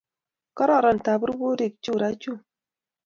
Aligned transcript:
Kororon 0.57 0.97
taborborik 1.05 1.73
churachun 1.83 2.37